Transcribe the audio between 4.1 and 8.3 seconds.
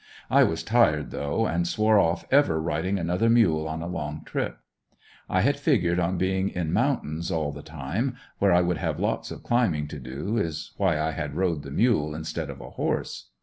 trip. I had figured on being in mountains all the time,